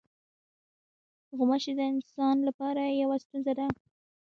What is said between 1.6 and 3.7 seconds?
د انسان لپاره یوه ستونزه ده.